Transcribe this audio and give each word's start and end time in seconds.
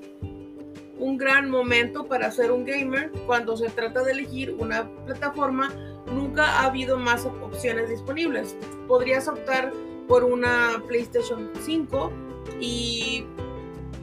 un 0.98 1.18
gran 1.18 1.50
momento 1.50 2.06
para 2.06 2.30
ser 2.30 2.52
un 2.52 2.64
gamer 2.64 3.10
cuando 3.26 3.56
se 3.56 3.68
trata 3.68 4.02
de 4.02 4.12
elegir 4.12 4.54
una 4.58 4.88
plataforma. 5.04 5.72
Nunca 6.06 6.44
ha 6.44 6.66
habido 6.66 6.96
más 6.96 7.26
opciones 7.26 7.88
disponibles. 7.88 8.56
Podrías 8.88 9.28
optar 9.28 9.72
por 10.08 10.24
una 10.24 10.82
PlayStation 10.88 11.50
5 11.60 12.12
y 12.60 13.24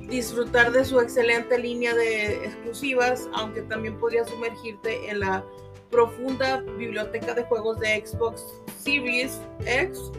disfrutar 0.09 0.71
de 0.71 0.83
su 0.83 0.99
excelente 0.99 1.57
línea 1.57 1.93
de 1.93 2.45
exclusivas, 2.45 3.29
aunque 3.33 3.61
también 3.63 3.97
podrías 3.99 4.29
sumergirte 4.29 5.09
en 5.09 5.19
la 5.19 5.45
profunda 5.91 6.61
biblioteca 6.77 7.33
de 7.33 7.43
juegos 7.43 7.79
de 7.79 8.03
Xbox 8.05 8.45
Series 8.77 9.39
X, 9.65 10.11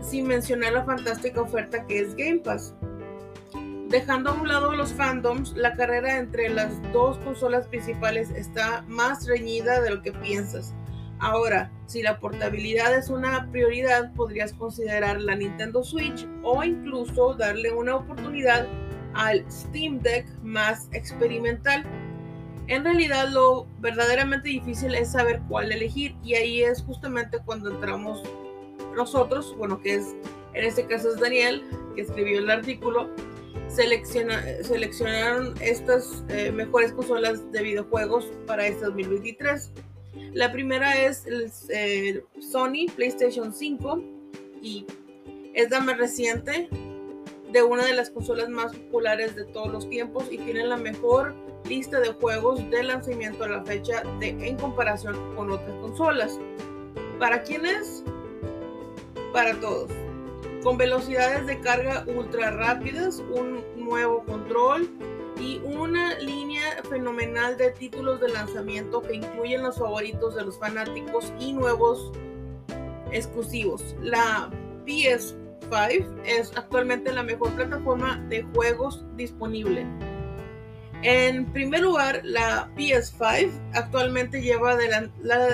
sin 0.00 0.26
mencionar 0.26 0.72
la 0.72 0.84
fantástica 0.84 1.40
oferta 1.40 1.86
que 1.86 2.00
es 2.00 2.14
Game 2.14 2.38
Pass. 2.38 2.74
Dejando 3.88 4.30
a 4.30 4.34
un 4.34 4.48
lado 4.48 4.72
los 4.72 4.92
fandoms, 4.94 5.52
la 5.54 5.74
carrera 5.74 6.16
entre 6.16 6.48
las 6.48 6.80
dos 6.92 7.18
consolas 7.18 7.66
principales 7.68 8.30
está 8.30 8.82
más 8.88 9.26
reñida 9.26 9.82
de 9.82 9.90
lo 9.90 10.02
que 10.02 10.12
piensas. 10.12 10.74
Ahora, 11.18 11.70
si 11.86 12.02
la 12.02 12.18
portabilidad 12.18 12.96
es 12.96 13.10
una 13.10 13.48
prioridad, 13.52 14.12
podrías 14.14 14.54
considerar 14.54 15.20
la 15.20 15.36
Nintendo 15.36 15.84
Switch 15.84 16.26
o 16.42 16.64
incluso 16.64 17.34
darle 17.34 17.70
una 17.70 17.96
oportunidad 17.96 18.66
al 19.14 19.44
Steam 19.50 20.00
Deck 20.00 20.26
más 20.42 20.88
experimental. 20.92 21.84
En 22.68 22.84
realidad 22.84 23.28
lo 23.28 23.66
verdaderamente 23.80 24.48
difícil 24.48 24.94
es 24.94 25.12
saber 25.12 25.40
cuál 25.48 25.72
elegir 25.72 26.14
y 26.22 26.34
ahí 26.34 26.62
es 26.62 26.82
justamente 26.82 27.38
cuando 27.44 27.70
entramos 27.70 28.22
nosotros, 28.94 29.54
bueno, 29.58 29.80
que 29.80 29.94
es 29.96 30.14
en 30.54 30.64
este 30.64 30.86
caso 30.86 31.10
es 31.10 31.20
Daniel, 31.20 31.62
que 31.94 32.02
escribió 32.02 32.38
el 32.38 32.50
artículo, 32.50 33.08
selecciona, 33.68 34.42
seleccionaron 34.62 35.54
estas 35.60 36.24
eh, 36.28 36.52
mejores 36.52 36.92
consolas 36.92 37.50
de 37.52 37.62
videojuegos 37.62 38.30
para 38.46 38.66
este 38.66 38.84
2023. 38.84 39.70
La 40.34 40.52
primera 40.52 41.00
es 41.00 41.26
el 41.26 41.50
eh, 41.70 42.24
Sony 42.38 42.86
PlayStation 42.94 43.52
5 43.52 44.02
y 44.62 44.86
es 45.54 45.70
la 45.70 45.80
más 45.80 45.96
reciente 45.96 46.68
de 47.52 47.62
una 47.62 47.84
de 47.84 47.94
las 47.94 48.10
consolas 48.10 48.48
más 48.48 48.74
populares 48.74 49.36
de 49.36 49.44
todos 49.44 49.70
los 49.70 49.88
tiempos 49.88 50.24
y 50.30 50.38
tiene 50.38 50.64
la 50.64 50.76
mejor 50.76 51.34
lista 51.68 52.00
de 52.00 52.12
juegos 52.12 52.68
de 52.70 52.82
lanzamiento 52.82 53.44
a 53.44 53.48
la 53.48 53.64
fecha 53.64 54.02
de, 54.18 54.28
en 54.28 54.56
comparación 54.56 55.16
con 55.36 55.50
otras 55.50 55.76
consolas. 55.80 56.38
¿Para 57.18 57.42
quiénes? 57.42 58.02
Para 59.32 59.54
todos. 59.60 59.90
Con 60.62 60.76
velocidades 60.76 61.46
de 61.46 61.60
carga 61.60 62.04
ultra 62.06 62.50
rápidas, 62.50 63.22
un 63.34 63.64
nuevo 63.76 64.24
control, 64.24 64.88
y 65.40 65.60
una 65.64 66.18
línea 66.20 66.62
fenomenal 66.88 67.56
de 67.56 67.70
títulos 67.70 68.20
de 68.20 68.28
lanzamiento 68.28 69.02
que 69.02 69.14
incluyen 69.14 69.62
los 69.62 69.78
favoritos 69.78 70.34
de 70.34 70.44
los 70.44 70.58
fanáticos 70.58 71.32
y 71.40 71.52
nuevos 71.52 72.12
exclusivos. 73.10 73.96
La 74.00 74.50
PS5 75.70 76.22
es 76.24 76.52
actualmente 76.56 77.12
la 77.12 77.22
mejor 77.22 77.50
plataforma 77.52 78.16
de 78.28 78.42
juegos 78.54 79.04
disponible. 79.16 79.86
En 81.02 81.46
primer 81.52 81.80
lugar, 81.80 82.20
la 82.22 82.70
PS5 82.76 83.50
actualmente 83.74 84.40
lleva 84.40 84.76
la, 84.76 85.10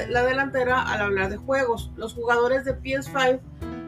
la, 0.06 0.22
delantera 0.24 0.82
al 0.82 1.00
hablar 1.00 1.30
de 1.30 1.38
juegos. 1.38 1.90
Los 1.96 2.12
jugadores 2.14 2.64
de 2.64 2.78
PS5 2.78 3.40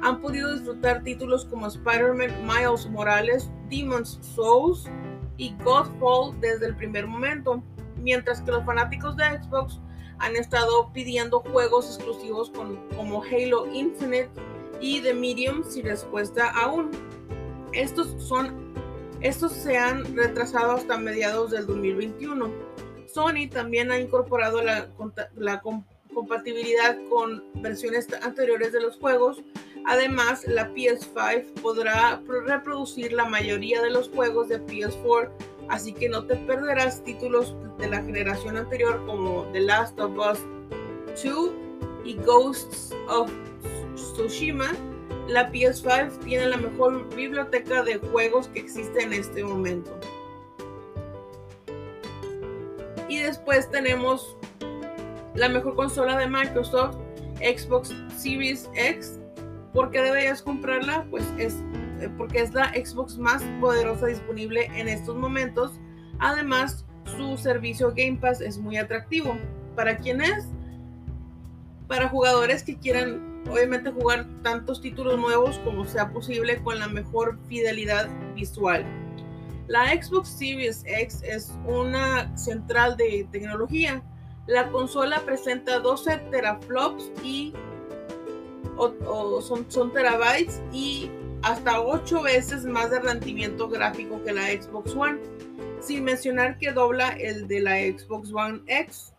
han 0.03 0.20
podido 0.22 0.54
disfrutar 0.54 1.03
títulos 1.03 1.44
como 1.44 1.66
Spider-Man 1.66 2.47
Miles 2.47 2.88
Morales, 2.88 3.50
Demon's 3.69 4.19
Souls, 4.34 4.88
y 5.36 5.54
Godfall 5.64 6.38
desde 6.41 6.66
el 6.66 6.76
primer 6.76 7.06
momento, 7.06 7.62
mientras 7.97 8.42
que 8.42 8.53
los 8.53 8.64
fanáticos 8.64 9.16
de 9.16 9.25
Xbox 9.42 9.80
han 10.19 10.36
estado 10.36 10.92
pidiendo 10.92 11.41
juegos 11.41 11.97
exclusivos 11.97 12.50
como 12.50 13.22
Halo 13.22 13.66
Infinite 13.72 14.30
y 14.80 15.00
The 15.00 15.14
Medium 15.14 15.64
sin 15.64 15.84
respuesta 15.84 16.50
aún. 16.50 16.91
Estos, 17.72 18.14
son, 18.18 18.74
estos 19.20 19.52
se 19.52 19.76
han 19.76 20.16
retrasado 20.16 20.72
hasta 20.72 20.98
mediados 20.98 21.50
del 21.50 21.66
2021. 21.66 22.50
Sony 23.06 23.48
también 23.50 23.91
ha 23.91 23.98
incorporado 23.98 24.62
la, 24.62 24.88
la 25.36 25.60
compatibilidad 26.14 26.96
con 27.08 27.44
versiones 27.56 28.08
anteriores 28.22 28.72
de 28.72 28.80
los 28.80 28.97
juegos. 28.97 29.42
Además, 29.86 30.44
la 30.47 30.71
PS5 30.72 31.54
podrá 31.62 32.21
reproducir 32.47 33.12
la 33.12 33.24
mayoría 33.24 33.82
de 33.82 33.91
los 33.91 34.09
juegos 34.10 34.48
de 34.48 34.60
PS4, 34.65 35.30
así 35.68 35.92
que 35.92 36.09
no 36.09 36.27
te 36.27 36.36
perderás 36.36 37.03
títulos 37.03 37.54
de 37.78 37.88
la 37.88 38.03
generación 38.03 38.56
anterior 38.56 39.04
como 39.06 39.44
The 39.53 39.60
Last 39.60 39.98
of 39.98 40.12
Us 40.18 40.41
2 41.22 41.50
y 42.04 42.15
Ghosts 42.16 42.94
of 43.09 43.30
Tsushima. 43.95 44.72
La 45.28 45.51
PS5 45.51 46.19
tiene 46.25 46.47
la 46.47 46.57
mejor 46.57 47.15
biblioteca 47.15 47.83
de 47.83 47.98
juegos 47.98 48.48
que 48.48 48.60
existe 48.60 49.03
en 49.03 49.13
este 49.13 49.45
momento. 49.45 49.98
Y 53.09 53.19
después 53.19 53.71
tenemos 53.71 54.37
la 55.34 55.48
mejor 55.48 55.75
consola 55.75 56.16
de 56.19 56.27
Microsoft, 56.27 56.97
Xbox 57.37 57.95
Series 58.16 58.69
X. 58.75 59.19
¿Por 59.72 59.91
qué 59.91 60.03
deberías 60.03 60.42
comprarla? 60.42 61.07
Pues 61.10 61.25
es 61.39 61.57
eh, 62.01 62.09
porque 62.16 62.41
es 62.41 62.54
la 62.54 62.72
Xbox 62.72 63.19
más 63.19 63.42
poderosa 63.60 64.07
disponible 64.07 64.71
en 64.75 64.89
estos 64.89 65.16
momentos. 65.16 65.72
Además, 66.19 66.84
su 67.16 67.37
servicio 67.37 67.92
Game 67.95 68.19
Pass 68.21 68.41
es 68.41 68.59
muy 68.59 68.78
atractivo. 68.78 69.37
¿Para 69.77 69.97
quién 69.97 70.21
es? 70.21 70.47
Para 71.89 72.09
jugadores 72.09 72.63
que 72.63 72.78
quieran 72.78 73.29
obviamente 73.50 73.91
jugar 73.91 74.26
tantos 74.42 74.80
títulos 74.80 75.18
nuevos 75.18 75.58
como 75.64 75.84
sea 75.84 76.10
posible 76.10 76.62
con 76.62 76.78
la 76.78 76.88
mejor 76.88 77.38
fidelidad 77.48 78.08
visual. 78.34 78.84
La 79.66 79.88
Xbox 79.91 80.28
Series 80.28 80.82
X 80.84 81.22
es 81.22 81.52
una 81.64 82.36
central 82.36 82.97
de 82.97 83.28
tecnología 83.30 84.02
La 84.48 84.68
consola 84.70 85.20
presenta 85.24 85.78
12 85.78 86.16
teraflops 86.32 87.12
y 87.22 87.52
son, 89.47 89.64
son 89.68 89.92
terabytes 89.92 90.60
y 90.72 91.10
hasta 91.42 91.80
8 91.80 92.22
veces 92.22 92.64
más 92.64 92.91
de 92.91 93.00
rendimiento 93.00 93.68
gráfico 93.68 94.22
que 94.24 94.32
la 94.32 94.46
Xbox 94.48 94.94
One, 94.94 95.18
sin 95.80 96.04
mencionar 96.04 96.58
que 96.58 96.72
dobla 96.72 97.10
el 97.10 97.46
de 97.46 97.60
la 97.60 97.76
Xbox 97.76 98.32
One 98.32 98.60
X. 98.66 99.09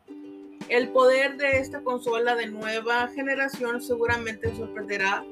El 0.71 0.87
poder 0.87 1.35
de 1.35 1.57
esta 1.57 1.81
consola 1.81 2.33
de 2.33 2.47
nueva 2.47 3.09
generación 3.09 3.81
seguramente 3.81 4.55
sorprenderá 4.55 5.25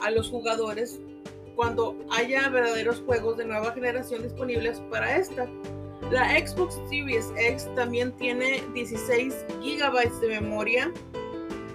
a 0.00 0.10
los 0.10 0.30
jugadores 0.30 0.98
cuando 1.54 1.94
haya 2.10 2.48
verdaderos 2.48 3.02
juegos 3.04 3.36
de 3.36 3.44
nueva 3.44 3.72
generación 3.72 4.22
disponibles 4.22 4.80
para 4.90 5.18
esta. 5.18 5.46
La 6.10 6.30
Xbox 6.38 6.80
Series 6.88 7.30
X 7.36 7.68
también 7.76 8.10
tiene 8.12 8.64
16 8.72 9.44
GB 9.60 10.20
de 10.20 10.40
memoria. 10.40 10.90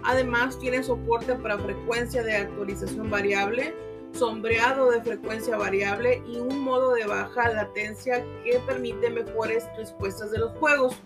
Además 0.02 0.58
tiene 0.58 0.82
soporte 0.82 1.36
para 1.36 1.60
frecuencia 1.60 2.24
de 2.24 2.38
actualización 2.38 3.12
variable, 3.12 3.76
sombreado 4.14 4.90
de 4.90 5.00
frecuencia 5.00 5.58
variable 5.58 6.24
y 6.28 6.38
un 6.38 6.60
modo 6.60 6.96
de 6.96 7.06
baja 7.06 7.50
latencia 7.50 8.26
que 8.44 8.58
permite 8.66 9.12
mejores 9.12 9.68
respuestas 9.78 10.32
de 10.32 10.40
los 10.40 10.58
juegos. 10.58 11.00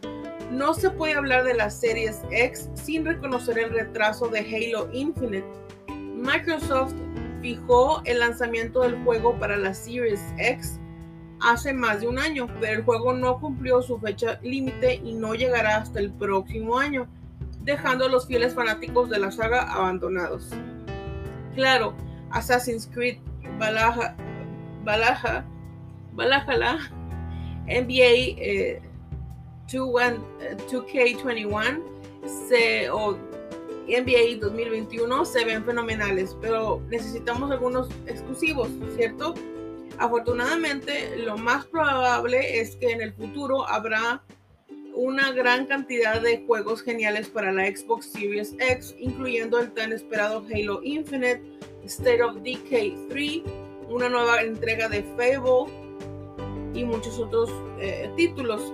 No 0.52 0.74
se 0.74 0.90
puede 0.90 1.16
hablar 1.16 1.44
de 1.44 1.54
la 1.54 1.70
Series 1.70 2.22
X 2.32 2.70
sin 2.76 3.06
reconocer 3.06 3.58
el 3.58 3.72
retraso 3.72 4.28
de 4.28 4.40
Halo 4.40 4.90
Infinite. 4.94 5.46
Microsoft 6.16 6.94
fijó 7.42 8.02
el 8.06 8.20
lanzamiento 8.20 8.82
del 8.82 8.96
juego 9.04 9.38
para 9.40 9.58
la 9.58 9.74
Series 9.74 10.22
X 10.38 10.80
hace 11.42 11.74
más 11.74 12.02
de 12.02 12.08
un 12.08 12.20
año, 12.20 12.48
pero 12.60 12.80
el 12.80 12.84
juego 12.84 13.14
no 13.14 13.40
cumplió 13.40 13.82
su 13.82 14.00
fecha 14.00 14.40
límite 14.42 15.02
y 15.04 15.14
no 15.14 15.36
llegará 15.36 15.78
hasta 15.78 16.00
el 16.00 16.12
próximo 16.12 16.80
año, 16.80 17.08
dejando 17.62 18.06
a 18.06 18.10
los 18.10 18.28
fieles 18.28 18.54
fanáticos 18.54 19.10
de 19.10 19.20
la 19.20 19.32
saga 19.32 19.64
abandonados. 19.72 20.50
Claro, 21.54 21.96
Assassin's 22.32 22.90
Creed 22.94 23.18
Valhalla, 23.60 24.16
Valhalla, 24.84 25.46
Valhalla 26.14 26.92
NBA 27.68 28.82
2K21 29.68 31.82
se, 32.48 32.90
o 32.90 33.18
NBA 33.88 34.40
2021 34.40 35.26
se 35.26 35.46
ven 35.46 35.64
fenomenales, 35.64 36.36
pero 36.42 36.82
necesitamos 36.90 37.52
algunos 37.52 37.88
exclusivos, 38.08 38.70
¿cierto? 38.96 39.36
Afortunadamente, 39.98 41.18
lo 41.18 41.38
más 41.38 41.66
probable 41.66 42.60
es 42.60 42.76
que 42.76 42.92
en 42.92 43.02
el 43.02 43.14
futuro 43.14 43.68
habrá 43.68 44.22
una 44.96 45.32
gran 45.32 45.66
cantidad 45.66 46.22
de 46.22 46.44
juegos 46.46 46.82
geniales 46.82 47.28
para 47.28 47.52
la 47.52 47.68
Xbox 47.68 48.12
Series 48.12 48.56
X, 48.60 48.96
incluyendo 48.98 49.60
el 49.60 49.72
tan 49.74 49.92
esperado 49.92 50.44
Halo 50.52 50.82
Infinite, 50.84 51.42
State 51.86 52.24
of 52.24 52.38
Decay 52.38 52.98
3, 53.10 53.42
una 53.90 54.10
nueva 54.10 54.42
entrega 54.42 54.90
de 54.90 55.04
Fable 55.16 55.72
y 56.74 56.84
muchos 56.84 57.20
otros 57.20 57.52
eh, 57.80 58.10
títulos. 58.16 58.74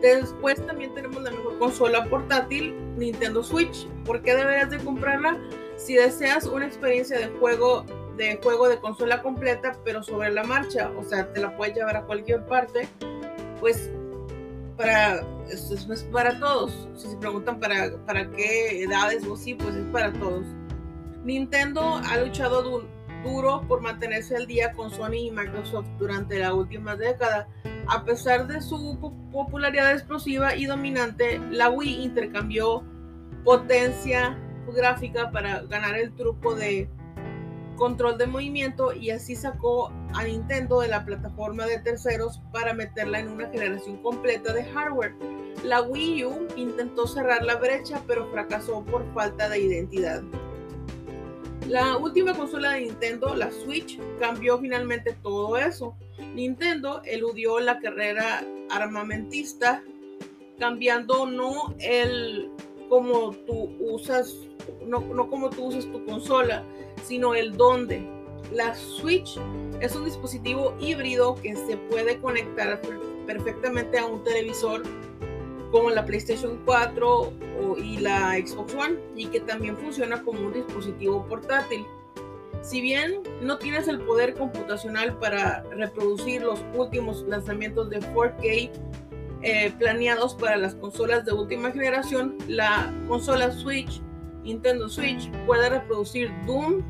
Después 0.00 0.64
también 0.66 0.94
tenemos 0.94 1.22
la 1.22 1.30
mejor 1.30 1.58
consola 1.58 2.04
portátil, 2.04 2.74
Nintendo 2.96 3.42
Switch. 3.42 3.86
¿Por 4.04 4.22
qué 4.22 4.34
deberías 4.34 4.70
de 4.70 4.78
comprarla? 4.78 5.38
Si 5.76 5.94
deseas 5.94 6.46
una 6.46 6.66
experiencia 6.66 7.18
de 7.18 7.28
juego 7.38 7.84
de 8.16 8.40
juego 8.42 8.68
de 8.68 8.78
consola 8.78 9.22
completa, 9.22 9.76
pero 9.84 10.02
sobre 10.02 10.30
la 10.30 10.42
marcha, 10.42 10.90
o 10.96 11.04
sea, 11.04 11.30
te 11.32 11.40
la 11.40 11.54
puedes 11.54 11.74
llevar 11.76 11.96
a 11.96 12.02
cualquier 12.02 12.46
parte, 12.46 12.88
pues 13.60 13.90
para 14.76 15.22
es, 15.50 15.70
es 15.70 16.02
para 16.04 16.38
todos. 16.38 16.88
Si 16.96 17.08
se 17.08 17.16
preguntan 17.16 17.60
para, 17.60 17.96
para 18.06 18.30
qué 18.30 18.82
edades 18.82 19.26
o 19.26 19.36
sí, 19.36 19.54
pues 19.54 19.74
es 19.74 19.84
para 19.92 20.12
todos. 20.12 20.44
Nintendo 21.24 22.00
ha 22.04 22.18
luchado 22.18 22.86
duro 23.26 23.62
por 23.66 23.80
mantenerse 23.80 24.36
al 24.36 24.46
día 24.46 24.72
con 24.72 24.90
Sony 24.90 25.26
y 25.26 25.30
Microsoft 25.30 25.88
durante 25.98 26.38
la 26.38 26.54
última 26.54 26.96
década. 26.96 27.48
A 27.88 28.04
pesar 28.04 28.46
de 28.46 28.60
su 28.60 28.98
popularidad 29.32 29.92
explosiva 29.92 30.54
y 30.54 30.66
dominante, 30.66 31.40
la 31.50 31.70
Wii 31.70 32.02
intercambió 32.02 32.84
potencia 33.44 34.38
gráfica 34.74 35.30
para 35.30 35.62
ganar 35.62 35.96
el 35.96 36.14
truco 36.14 36.54
de 36.54 36.90
control 37.76 38.18
de 38.18 38.26
movimiento 38.26 38.92
y 38.92 39.10
así 39.10 39.36
sacó 39.36 39.92
a 40.14 40.24
Nintendo 40.24 40.80
de 40.80 40.88
la 40.88 41.04
plataforma 41.04 41.66
de 41.66 41.78
terceros 41.78 42.40
para 42.52 42.74
meterla 42.74 43.20
en 43.20 43.28
una 43.28 43.48
generación 43.48 43.98
completa 43.98 44.52
de 44.52 44.64
hardware. 44.64 45.14
La 45.62 45.82
Wii 45.82 46.24
U 46.24 46.48
intentó 46.56 47.06
cerrar 47.06 47.44
la 47.44 47.56
brecha 47.56 48.02
pero 48.06 48.30
fracasó 48.30 48.84
por 48.84 49.04
falta 49.14 49.48
de 49.48 49.60
identidad. 49.60 50.22
La 51.68 51.96
última 51.96 52.32
consola 52.32 52.72
de 52.72 52.82
Nintendo, 52.82 53.34
la 53.34 53.50
Switch, 53.50 53.98
cambió 54.20 54.58
finalmente 54.58 55.16
todo 55.22 55.56
eso. 55.56 55.96
Nintendo 56.34 57.02
eludió 57.04 57.58
la 57.58 57.80
carrera 57.80 58.44
armamentista, 58.70 59.82
cambiando 60.60 61.26
no 61.26 61.74
el 61.80 62.50
como 62.88 63.32
tú 63.32 63.74
usas, 63.80 64.32
no, 64.86 65.00
no 65.00 65.28
como 65.28 65.50
tú 65.50 65.64
usas 65.64 65.90
tu 65.90 66.04
consola, 66.04 66.62
sino 67.02 67.34
el 67.34 67.56
dónde. 67.56 68.08
La 68.52 68.72
Switch 68.76 69.36
es 69.80 69.96
un 69.96 70.04
dispositivo 70.04 70.76
híbrido 70.78 71.34
que 71.34 71.56
se 71.56 71.76
puede 71.76 72.20
conectar 72.20 72.80
perfectamente 73.26 73.98
a 73.98 74.06
un 74.06 74.22
televisor 74.22 74.84
como 75.70 75.90
la 75.90 76.04
PlayStation 76.04 76.60
4 76.64 77.32
y 77.82 77.98
la 77.98 78.34
Xbox 78.34 78.74
One 78.74 78.96
y 79.16 79.26
que 79.26 79.40
también 79.40 79.76
funciona 79.76 80.22
como 80.22 80.40
un 80.40 80.52
dispositivo 80.52 81.26
portátil. 81.26 81.86
Si 82.62 82.80
bien 82.80 83.22
no 83.42 83.58
tienes 83.58 83.86
el 83.88 84.00
poder 84.00 84.34
computacional 84.34 85.18
para 85.18 85.62
reproducir 85.70 86.42
los 86.42 86.60
últimos 86.74 87.22
lanzamientos 87.28 87.90
de 87.90 88.00
4K 88.00 88.70
eh, 89.42 89.72
planeados 89.78 90.34
para 90.34 90.56
las 90.56 90.74
consolas 90.74 91.24
de 91.24 91.32
última 91.32 91.70
generación, 91.70 92.36
la 92.48 92.92
consola 93.06 93.52
Switch, 93.52 94.00
Nintendo 94.42 94.88
Switch, 94.88 95.30
puede 95.46 95.68
reproducir 95.68 96.32
Doom 96.46 96.82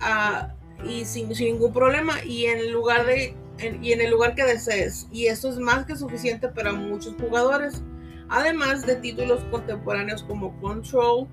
ah, 0.00 0.54
y 0.84 1.04
sin, 1.04 1.28
ningún 1.28 1.72
problema 1.72 2.24
y 2.24 2.46
en 2.46 2.72
lugar 2.72 3.06
de 3.06 3.36
y 3.62 3.92
en 3.92 4.00
el 4.00 4.10
lugar 4.10 4.34
que 4.34 4.44
desees. 4.44 5.06
Y 5.10 5.26
eso 5.26 5.48
es 5.48 5.58
más 5.58 5.86
que 5.86 5.96
suficiente 5.96 6.48
para 6.48 6.72
muchos 6.72 7.14
jugadores. 7.20 7.82
Además 8.28 8.86
de 8.86 8.96
títulos 8.96 9.44
contemporáneos 9.50 10.22
como 10.22 10.58
Control, 10.60 11.28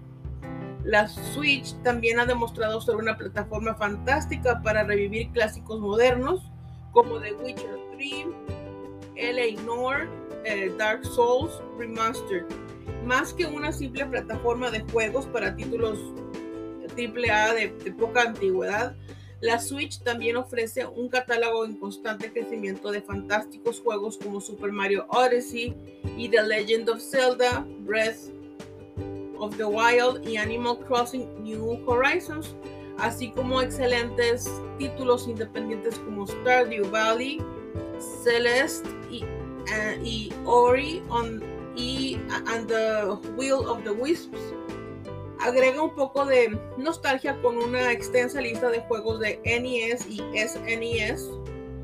la 0.84 1.08
Switch 1.08 1.74
también 1.84 2.20
ha 2.20 2.26
demostrado 2.26 2.82
ser 2.82 2.96
una 2.96 3.18
plataforma 3.18 3.76
fantástica 3.76 4.62
para 4.62 4.84
revivir 4.84 5.30
clásicos 5.32 5.80
modernos 5.80 6.52
como 6.92 7.20
The 7.20 7.34
Witcher 7.34 7.78
3, 7.96 8.26
LA 9.16 9.62
Noir, 9.64 10.10
eh, 10.46 10.74
Dark 10.78 11.06
Souls 11.06 11.62
Remastered. 11.78 12.46
Más 13.06 13.34
que 13.34 13.46
una 13.46 13.72
simple 13.72 14.06
plataforma 14.06 14.72
de 14.72 14.82
juegos 14.92 15.26
para 15.28 15.56
títulos 15.56 16.00
AAA 16.98 17.54
de, 17.54 17.68
de 17.84 17.92
poca 17.92 18.22
antigüedad, 18.24 18.96
la 19.42 19.60
Switch 19.60 20.00
también 20.00 20.36
ofrece 20.36 20.86
un 20.86 21.08
catálogo 21.08 21.66
en 21.66 21.76
constante 21.78 22.32
crecimiento 22.32 22.92
de 22.92 23.02
fantásticos 23.02 23.80
juegos 23.80 24.18
como 24.18 24.42
Super 24.42 24.72
Mario 24.72 25.06
Odyssey 25.10 25.76
y 26.18 26.28
The 26.28 26.44
Legend 26.44 26.90
of 26.90 27.02
Zelda, 27.02 27.66
Breath 27.80 28.32
of 29.38 29.56
the 29.56 29.64
Wild 29.64 30.28
y 30.28 30.36
Animal 30.36 30.80
Crossing 30.80 31.44
New 31.44 31.80
Horizons, 31.88 32.54
así 32.98 33.32
como 33.32 33.62
excelentes 33.62 34.52
títulos 34.78 35.28
independientes 35.28 35.98
como 36.00 36.28
Stardew 36.28 36.90
Valley, 36.92 37.42
Celeste 38.24 38.90
y, 39.10 39.24
eh, 39.74 40.30
Ori 40.46 41.02
on, 41.10 41.42
and 42.48 42.68
the 42.68 43.18
Wheel 43.38 43.66
of 43.70 43.86
the 43.86 43.92
Wisps 43.92 44.38
agrega 45.40 45.82
un 45.82 45.96
poco 45.96 46.26
de 46.26 46.58
nostalgia 46.78 47.42
con 47.42 47.58
una 47.58 47.92
extensa 47.92 48.42
lista 48.42 48.70
de 48.70 48.80
juegos 48.82 49.20
de 49.20 49.40
NES 49.46 50.06
y 50.08 50.22
SNES, 50.36 51.30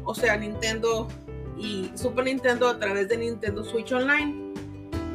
o 0.03 0.13
sea, 0.13 0.37
Nintendo 0.37 1.07
y 1.57 1.91
Super 1.95 2.25
Nintendo 2.25 2.67
a 2.67 2.79
través 2.79 3.07
de 3.09 3.17
Nintendo 3.17 3.63
Switch 3.63 3.91
Online. 3.91 4.53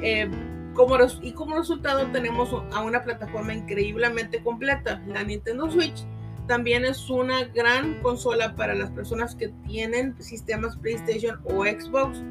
Eh, 0.03 0.31
como 0.75 0.97
y 1.21 1.33
como 1.33 1.57
resultado 1.57 2.07
tenemos 2.11 2.51
a 2.73 2.83
una 2.83 3.03
plataforma 3.03 3.53
increíblemente 3.53 4.43
completa. 4.43 5.03
La 5.07 5.23
Nintendo 5.23 5.71
Switch 5.71 6.05
también 6.47 6.85
es 6.85 7.11
una 7.11 7.45
gran 7.45 8.01
consola 8.03 8.57
para 8.57 8.75
las 8.75 8.91
personas 8.91 9.35
que 9.35 9.49
tienen 9.67 10.21
sistemas 10.23 10.77
PlayStation 10.77 11.41
o 11.45 11.65
Xbox. 11.65 12.23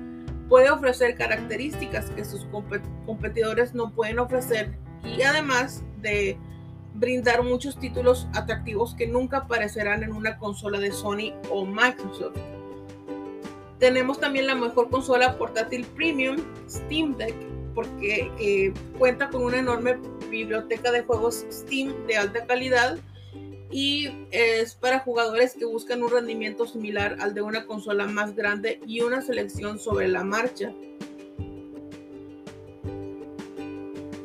Puede 0.47 0.71
ofrecer 0.71 1.15
características 1.15 2.09
que 2.11 2.25
sus 2.25 2.45
competidores 3.05 3.75
no 3.75 3.91
pueden 3.91 4.17
ofrecer 4.17 4.77
y 5.03 5.21
además 5.21 5.83
de 6.01 6.37
brindar 6.95 7.43
muchos 7.43 7.79
títulos 7.79 8.27
atractivos 8.33 8.95
que 8.95 9.07
nunca 9.07 9.37
aparecerán 9.37 10.03
en 10.03 10.13
una 10.13 10.37
consola 10.37 10.79
de 10.79 10.91
Sony 10.91 11.33
o 11.49 11.65
Microsoft. 11.65 12.37
Tenemos 13.79 14.19
también 14.19 14.47
la 14.47 14.55
mejor 14.55 14.89
consola 14.89 15.37
portátil 15.37 15.85
premium, 15.85 16.37
Steam 16.67 17.15
Deck, 17.15 17.35
porque 17.73 18.73
cuenta 18.97 19.29
con 19.29 19.43
una 19.43 19.59
enorme 19.59 19.97
biblioteca 20.29 20.91
de 20.91 21.03
juegos 21.03 21.45
Steam 21.49 22.05
de 22.07 22.17
alta 22.17 22.45
calidad 22.45 22.97
y 23.71 24.09
es 24.31 24.73
para 24.73 24.99
jugadores 24.99 25.53
que 25.53 25.63
buscan 25.63 26.03
un 26.03 26.11
rendimiento 26.11 26.65
similar 26.67 27.17
al 27.21 27.33
de 27.33 27.41
una 27.41 27.65
consola 27.65 28.07
más 28.07 28.35
grande 28.35 28.81
y 28.85 29.01
una 29.01 29.21
selección 29.21 29.79
sobre 29.79 30.07
la 30.07 30.23
marcha. 30.23 30.73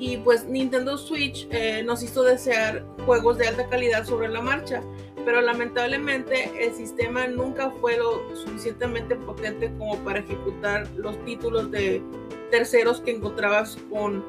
Y 0.07 0.19
pues 0.19 0.45
Nintendo 0.45 0.99
Switch 0.99 1.49
eh, 1.51 1.83
nos 1.83 2.03
hizo 2.03 2.23
desear 2.23 2.85
juegos 3.07 3.39
de 3.39 3.49
alta 3.49 3.67
calidad 3.71 4.05
sobre 4.05 4.29
la 4.29 4.43
marcha, 4.43 4.83
pero 5.25 5.41
lamentablemente 5.41 6.53
el 6.61 6.75
sistema 6.75 7.27
nunca 7.27 7.71
fue 7.81 7.97
lo 7.97 8.37
suficientemente 8.37 9.17
potente 9.17 9.73
como 9.79 9.97
para 10.05 10.19
ejecutar 10.19 10.87
los 10.99 11.17
títulos 11.25 11.71
de 11.71 12.03
terceros 12.51 13.01
que 13.01 13.13
encontrabas 13.13 13.79
con 13.91 14.23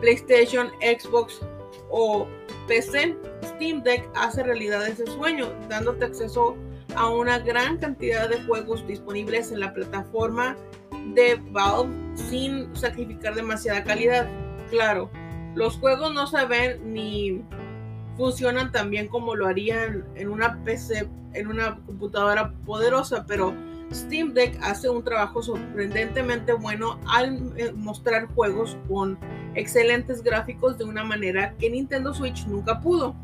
PlayStation, 0.00 0.68
Xbox 0.80 1.38
o 1.90 2.26
PC. 2.66 3.16
Steam 3.44 3.84
Deck 3.84 4.10
hace 4.16 4.42
realidad 4.42 4.84
ese 4.88 5.06
sueño, 5.06 5.46
dándote 5.68 6.06
acceso 6.06 6.56
a 6.96 7.08
una 7.08 7.38
gran 7.38 7.78
cantidad 7.78 8.28
de 8.28 8.42
juegos 8.46 8.84
disponibles 8.84 9.52
en 9.52 9.60
la 9.60 9.72
plataforma 9.72 10.56
de 11.14 11.40
Valve 11.52 11.94
sin 12.16 12.74
sacrificar 12.74 13.36
demasiada 13.36 13.84
calidad. 13.84 14.28
Claro, 14.70 15.10
los 15.54 15.78
juegos 15.78 16.12
no 16.14 16.26
se 16.26 16.44
ven 16.46 16.92
ni 16.92 17.42
funcionan 18.16 18.70
tan 18.72 18.90
bien 18.90 19.08
como 19.08 19.34
lo 19.34 19.46
harían 19.46 20.04
en 20.14 20.28
una 20.28 20.62
PC, 20.64 21.08
en 21.32 21.46
una 21.46 21.76
computadora 21.86 22.52
poderosa, 22.66 23.24
pero 23.26 23.54
Steam 23.92 24.34
Deck 24.34 24.58
hace 24.62 24.88
un 24.88 25.02
trabajo 25.02 25.42
sorprendentemente 25.42 26.52
bueno 26.52 27.00
al 27.08 27.52
eh, 27.56 27.72
mostrar 27.72 28.26
juegos 28.26 28.76
con 28.88 29.18
excelentes 29.54 30.22
gráficos 30.22 30.78
de 30.78 30.84
una 30.84 31.02
manera 31.02 31.54
que 31.58 31.70
Nintendo 31.70 32.14
Switch 32.14 32.46
nunca 32.46 32.80
pudo. 32.80 33.16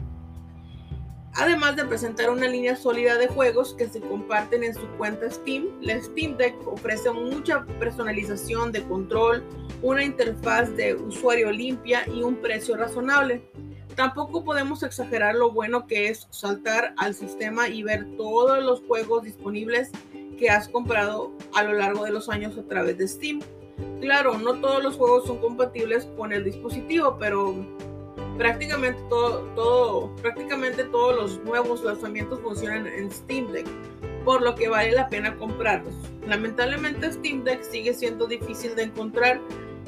Además 1.38 1.76
de 1.76 1.84
presentar 1.84 2.30
una 2.30 2.48
línea 2.48 2.76
sólida 2.76 3.18
de 3.18 3.28
juegos 3.28 3.74
que 3.74 3.88
se 3.88 4.00
comparten 4.00 4.64
en 4.64 4.74
su 4.74 4.86
cuenta 4.96 5.30
Steam, 5.30 5.66
la 5.82 6.00
Steam 6.02 6.38
Deck 6.38 6.56
ofrece 6.66 7.10
mucha 7.10 7.66
personalización 7.78 8.72
de 8.72 8.82
control, 8.84 9.44
una 9.82 10.02
interfaz 10.02 10.74
de 10.76 10.94
usuario 10.94 11.52
limpia 11.52 12.08
y 12.08 12.22
un 12.22 12.36
precio 12.36 12.74
razonable. 12.74 13.42
Tampoco 13.96 14.44
podemos 14.44 14.82
exagerar 14.82 15.34
lo 15.34 15.50
bueno 15.50 15.86
que 15.86 16.08
es 16.08 16.26
saltar 16.30 16.94
al 16.96 17.12
sistema 17.12 17.68
y 17.68 17.82
ver 17.82 18.06
todos 18.16 18.64
los 18.64 18.80
juegos 18.86 19.24
disponibles 19.24 19.90
que 20.38 20.48
has 20.48 20.68
comprado 20.68 21.32
a 21.54 21.64
lo 21.64 21.74
largo 21.74 22.04
de 22.04 22.12
los 22.12 22.30
años 22.30 22.56
a 22.56 22.62
través 22.62 22.96
de 22.96 23.08
Steam. 23.08 23.40
Claro, 24.00 24.38
no 24.38 24.54
todos 24.54 24.82
los 24.82 24.96
juegos 24.96 25.26
son 25.26 25.38
compatibles 25.38 26.08
con 26.16 26.32
el 26.32 26.44
dispositivo, 26.44 27.18
pero 27.18 27.54
prácticamente 28.36 29.00
todo, 29.08 29.40
todo, 29.54 30.16
prácticamente 30.16 30.84
todos 30.84 31.16
los 31.16 31.44
nuevos 31.44 31.82
lanzamientos 31.82 32.40
funcionan 32.40 32.86
en 32.86 33.10
Steam 33.10 33.50
Deck, 33.52 33.66
por 34.24 34.42
lo 34.42 34.54
que 34.54 34.68
vale 34.68 34.92
la 34.92 35.08
pena 35.08 35.36
comprarlos. 35.36 35.94
Lamentablemente 36.26 37.12
Steam 37.12 37.44
Deck 37.44 37.62
sigue 37.62 37.94
siendo 37.94 38.26
difícil 38.26 38.74
de 38.74 38.84
encontrar, 38.84 39.40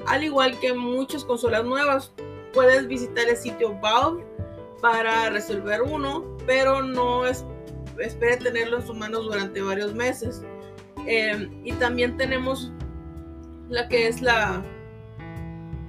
al 0.07 0.25
igual 0.25 0.59
que 0.61 0.73
muchas 0.73 1.25
consolas 1.25 1.65
nuevas. 1.65 2.13
Puedes 2.53 2.89
visitar 2.89 3.29
el 3.29 3.37
sitio 3.37 3.79
Valve 3.81 4.25
para 4.81 5.29
resolver 5.31 5.83
uno, 5.83 6.25
pero 6.47 6.83
no 6.83 7.27
es 7.27 7.45
espere 7.99 8.37
tenerlo 8.37 8.79
en 8.79 8.87
sus 8.87 8.97
manos 8.97 9.25
durante 9.25 9.61
varios 9.61 9.95
meses. 9.95 10.43
Eh, 11.07 11.49
y 11.65 11.73
también 11.73 12.17
tenemos 12.17 12.73
la 13.69 13.89
que 13.89 14.09
es 14.09 14.21
la, 14.23 14.63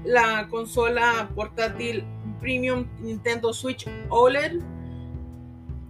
la 0.03 0.47
consola 0.49 1.29
portátil 1.35 2.05
Premium 2.39 2.87
Nintendo 2.99 3.53
Switch 3.53 3.87
OLED. 4.09 4.59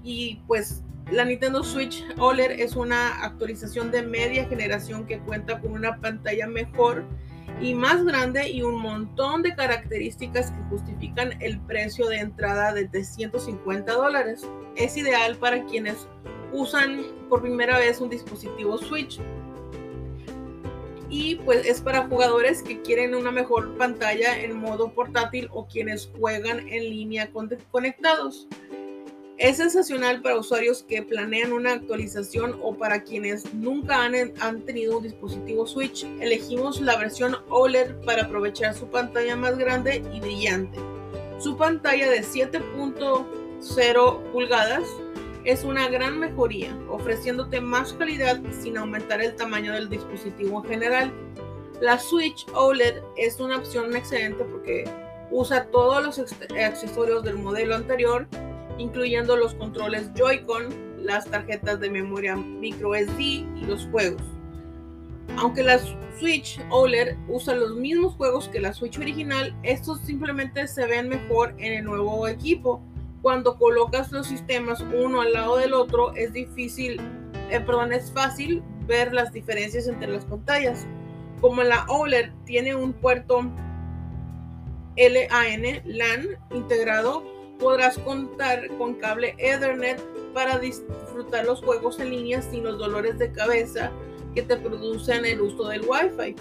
Y 0.04 0.42
pues 0.48 0.84
la 1.12 1.26
Nintendo 1.26 1.64
Switch 1.64 2.06
OLED 2.18 2.60
es 2.60 2.76
una 2.76 3.24
actualización 3.24 3.92
de 3.92 4.04
media 4.04 4.46
generación 4.46 5.06
que 5.06 5.20
cuenta 5.20 5.60
con 5.60 5.72
una 5.72 6.00
pantalla 6.00 6.48
mejor 6.48 7.04
y 7.62 7.74
más 7.74 8.06
grande 8.06 8.50
y 8.50 8.62
un 8.62 8.82
montón 8.82 9.42
de 9.42 9.56
características 9.56 10.52
que 10.52 10.62
justifican 10.70 11.42
el 11.42 11.60
precio 11.62 12.08
de 12.08 12.20
entrada 12.20 12.74
de 12.74 12.88
350 12.88 13.92
dólares. 13.92 14.48
Es 14.76 14.96
ideal 14.98 15.36
para 15.36 15.66
quienes 15.66 16.08
usan 16.54 17.02
por 17.28 17.42
primera 17.42 17.78
vez 17.78 18.00
un 18.00 18.10
dispositivo 18.10 18.78
Switch. 18.78 19.20
Y 21.10 21.36
pues 21.36 21.66
es 21.66 21.82
para 21.82 22.08
jugadores 22.08 22.62
que 22.62 22.82
quieren 22.82 23.16
una 23.16 23.32
mejor 23.32 23.76
pantalla 23.78 24.40
en 24.40 24.56
modo 24.56 24.94
portátil 24.94 25.50
o 25.52 25.68
quienes 25.68 26.12
juegan 26.20 26.60
en 26.70 26.84
línea 26.84 27.32
conectados. 27.72 28.48
Es 29.40 29.56
sensacional 29.56 30.22
para 30.22 30.38
usuarios 30.38 30.84
que 30.84 31.02
planean 31.02 31.54
una 31.54 31.72
actualización 31.72 32.60
o 32.62 32.76
para 32.76 33.04
quienes 33.04 33.54
nunca 33.54 34.04
han, 34.04 34.62
tenido 34.66 34.98
un 34.98 35.04
dispositivo 35.04 35.66
Switch. 35.66 36.06
Elegimos 36.20 36.82
la 36.82 36.98
versión 36.98 37.38
OLED 37.48 38.04
para 38.04 38.24
aprovechar 38.24 38.76
su 38.76 38.88
pantalla 38.88 39.38
más 39.38 39.58
grande 39.58 40.04
y 40.14 40.20
brillante. 40.20 40.78
Su 41.40 41.56
pantalla 41.56 42.10
de 42.10 42.22
7.0 42.22 44.32
pulgadas 44.34 44.84
es 45.50 45.64
una 45.64 45.88
gran 45.90 46.20
mejoría, 46.20 46.78
ofreciéndote 46.90 47.60
más 47.60 47.94
calidad 47.94 48.40
sin 48.62 48.78
aumentar 48.78 49.20
el 49.22 49.36
tamaño 49.36 49.74
del 49.74 49.90
dispositivo 49.90 50.64
en 50.64 50.70
general. 50.70 51.14
La 51.82 51.98
Switch 51.98 52.46
OLED 52.54 53.02
es 53.18 53.40
una 53.40 53.58
opción 53.58 53.96
excelente 53.96 54.44
porque 54.44 54.84
usa 55.32 55.66
todos 55.66 56.04
los 56.06 56.20
accesorios 56.20 57.24
del 57.24 57.38
modelo 57.38 57.76
anterior 57.76 58.28
incluyendo 58.80 59.36
los 59.36 59.54
controles 59.56 60.12
Joy-Con, 60.16 60.90
las 61.04 61.26
tarjetas 61.26 61.80
de 61.80 61.90
memoria 61.90 62.36
micro 62.36 62.94
SD 62.94 63.22
y 63.22 63.66
los 63.68 63.88
juegos. 63.88 64.22
Aunque 65.38 65.64
la 65.64 65.80
Switch 66.18 66.60
OLED 66.70 67.16
usa 67.28 67.56
los 67.56 67.76
mismos 67.76 68.16
juegos 68.16 68.50
que 68.50 68.60
la 68.60 68.74
Switch 68.74 68.98
original, 68.98 69.56
estos 69.64 70.00
simplemente 70.02 70.68
se 70.68 70.86
ven 70.86 71.10
mejor 71.10 71.54
en 71.58 71.74
el 71.74 71.86
nuevo 71.86 72.28
equipo. 72.28 72.82
Cuando 73.22 73.58
colocas 73.58 74.12
los 74.12 74.28
sistemas 74.28 74.82
uno 74.82 75.22
al 75.22 75.34
lado 75.34 75.58
del 75.58 75.74
otro, 75.74 76.14
es 76.16 76.32
difícil, 76.32 77.00
eh, 77.50 77.60
perdón, 77.60 77.92
es 77.92 78.12
fácil 78.12 78.64
ver 78.88 79.14
las 79.14 79.34
diferencias 79.34 79.88
entre 79.88 80.08
las 80.08 80.26
pantallas. 80.26 80.88
Como 81.42 81.64
la 81.64 81.86
OLED 81.88 82.32
tiene 82.46 82.76
un 82.76 82.94
puerto 82.94 83.42
LAN, 84.96 85.82
LAN 85.86 86.28
integrado, 86.52 87.24
podrás 87.60 87.98
contar 88.00 88.68
con 88.78 88.96
cable 88.96 89.36
Ethernet 89.38 90.02
para 90.34 90.58
disfrutar 90.60 91.46
los 91.46 91.62
juegos 91.62 92.00
en 92.00 92.10
línea 92.10 92.42
sin 92.42 92.64
los 92.64 92.78
dolores 92.78 93.18
de 93.20 93.32
cabeza 93.32 93.92
que 94.34 94.42
te 94.42 94.58
producen 94.58 95.26
el 95.26 95.42
uso 95.42 95.68
del 95.68 95.82
Wi-Fi. 95.82 96.36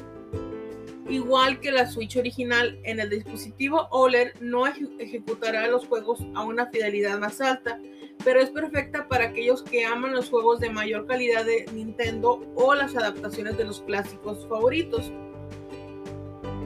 Igual 1.08 1.60
que 1.60 1.72
la 1.72 1.90
Switch 1.90 2.16
original, 2.16 2.78
en 2.82 3.00
el 3.00 3.08
dispositivo 3.08 3.88
OLED 3.90 4.34
no 4.40 4.66
ejecutará 4.66 5.66
los 5.68 5.86
juegos 5.86 6.20
a 6.34 6.44
una 6.44 6.66
fidelidad 6.66 7.18
más 7.18 7.40
alta, 7.40 7.80
pero 8.24 8.40
es 8.40 8.50
perfecta 8.50 9.08
para 9.08 9.26
aquellos 9.26 9.62
que 9.62 9.86
aman 9.86 10.12
los 10.12 10.28
juegos 10.28 10.60
de 10.60 10.68
mayor 10.68 11.06
calidad 11.06 11.46
de 11.46 11.64
Nintendo 11.72 12.44
o 12.56 12.74
las 12.74 12.94
adaptaciones 12.94 13.56
de 13.56 13.64
los 13.64 13.80
clásicos 13.82 14.46
favoritos. 14.48 15.10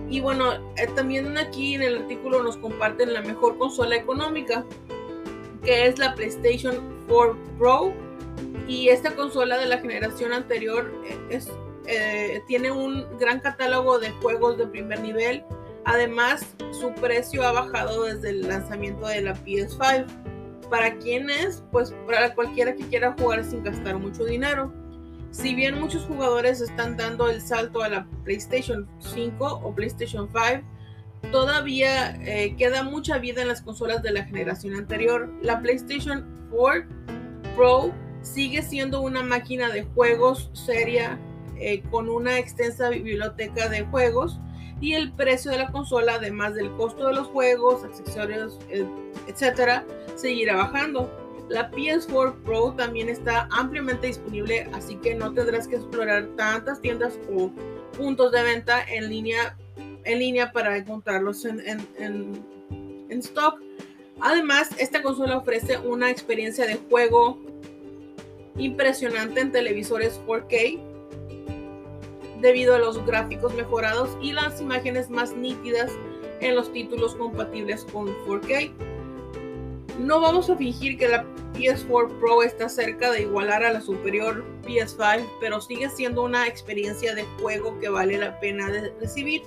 Y 0.09 0.21
bueno, 0.21 0.53
eh, 0.77 0.89
también 0.95 1.39
aquí 1.39 1.75
en 1.75 1.83
el 1.83 2.03
artículo 2.03 2.43
nos 2.43 2.57
comparten 2.57 3.15
la 3.15 3.23
mejor 3.23 3.57
consola 3.59 3.97
económica, 3.97 4.65
que 5.65 5.87
es 5.87 5.99
la 5.99 6.15
PlayStation 6.15 6.77
4 7.09 7.39
Pro. 7.59 7.95
Y 8.69 8.89
esta 8.89 9.15
consola 9.15 9.57
de 9.57 9.67
la 9.67 9.79
generación 9.79 10.33
anterior 10.33 10.93
eh, 11.07 11.19
es, 11.31 11.51
eh, 11.87 12.43
tiene 12.47 12.71
un 12.71 13.07
gran 13.19 13.41
catálogo 13.41 13.99
de 13.99 14.11
juegos 14.11 14.59
de 14.59 14.67
primer 14.67 15.01
nivel. 15.01 15.45
Además, 15.85 16.47
su 16.71 16.93
precio 16.95 17.43
ha 17.47 17.53
bajado 17.53 18.05
desde 18.05 18.31
el 18.31 18.49
lanzamiento 18.49 19.07
de 19.07 19.23
la 19.23 19.35
PS5. 19.35 20.07
Para 20.71 20.97
quienes, 20.99 21.63
pues 21.71 21.95
para 22.07 22.35
cualquiera 22.35 22.75
que 22.75 22.87
quiera 22.87 23.15
jugar 23.19 23.45
sin 23.45 23.63
gastar 23.63 23.99
mucho 23.99 24.25
dinero. 24.25 24.73
Si 25.31 25.55
bien 25.55 25.79
muchos 25.79 26.05
jugadores 26.05 26.61
están 26.61 26.97
dando 26.97 27.29
el 27.29 27.41
salto 27.41 27.83
a 27.83 27.89
la 27.89 28.07
PlayStation 28.25 28.89
5 28.99 29.61
o 29.65 29.75
PlayStation 29.75 30.29
5, 30.29 31.31
todavía 31.31 32.17
eh, 32.23 32.55
queda 32.57 32.83
mucha 32.83 33.19
vida 33.19 33.43
en 33.43 33.49
las 33.49 33.63
consolas 33.63 34.03
de 34.03 34.13
la 34.13 34.25
generación 34.25 34.75
anterior. 34.75 35.33
La 35.43 35.61
PlayStation 35.61 36.27
4 36.51 36.87
Pro 37.57 37.93
sigue 38.23 38.63
siendo 38.63 39.01
una 39.01 39.23
máquina 39.23 39.69
de 39.69 39.83
juegos 39.83 40.51
seria 40.53 41.19
eh, 41.63 41.83
con 41.91 42.09
una 42.09 42.39
extensa 42.39 42.89
biblioteca 42.91 43.69
de 43.69 43.83
juegos 43.83 44.39
y 44.81 44.95
el 44.95 45.13
precio 45.13 45.51
de 45.53 45.59
la 45.59 45.71
consola, 45.71 46.15
además 46.15 46.55
del 46.55 46.71
costo 46.73 47.07
de 47.07 47.15
los 47.15 47.29
juegos, 47.29 47.85
accesorios, 47.85 48.59
eh, 48.69 48.85
etcétera, 49.29 49.85
seguirá 50.17 50.57
bajando. 50.57 51.11
La 51.49 51.71
PS4 51.71 52.43
Pro 52.43 52.73
también 52.73 53.09
está 53.09 53.49
ampliamente 53.53 54.09
disponible, 54.09 54.69
así 54.73 54.97
que 54.97 55.15
no 55.15 55.33
tendrás 55.33 55.69
que 55.69 55.77
explorar 55.77 56.27
tantas 56.37 56.81
tiendas 56.81 57.19
o 57.33 57.51
puntos 57.97 58.33
de 58.33 58.43
venta 58.43 58.83
en 58.83 59.09
línea 59.09 59.57
en 60.05 60.19
línea 60.19 60.51
para 60.51 60.77
encontrarlos 60.77 61.45
en, 61.45 61.61
en 61.97 62.43
stock. 63.21 63.61
Además, 64.21 64.71
esta 64.79 65.01
consola 65.01 65.37
ofrece 65.37 65.79
una 65.79 66.11
experiencia 66.11 66.67
de 66.67 66.75
juego 66.91 67.39
impresionante 68.57 69.41
en 69.41 69.53
televisores 69.53 70.21
4K 70.27 70.92
debido 72.43 72.75
a 72.75 72.79
los 72.79 73.05
gráficos 73.07 73.55
mejorados 73.55 74.11
y 74.21 74.33
las 74.33 74.61
imágenes 74.61 75.09
más 75.09 75.35
nítidas 75.35 75.91
en 76.41 76.57
los 76.57 76.73
títulos 76.73 77.15
compatibles 77.15 77.87
con 77.91 78.09
4K. 78.27 78.73
No 80.01 80.21
vamos 80.21 80.51
a 80.51 80.57
fingir 80.57 80.99
que 80.99 81.09
la 81.09 81.25
PS4 81.55 82.19
Pro 82.19 82.43
está 82.43 82.69
cerca 82.69 83.13
de 83.13 83.23
igualar 83.23 83.63
a 83.65 83.73
la 83.73 83.81
superior 83.81 84.45
PS5, 84.67 85.25
pero 85.41 85.61
sigue 85.61 85.89
siendo 85.89 86.25
una 86.25 86.47
experiencia 86.49 87.15
de 87.15 87.25
juego 87.41 87.79
que 87.79 87.89
vale 87.89 88.19
la 88.19 88.41
pena 88.41 88.69
recibir, 89.01 89.43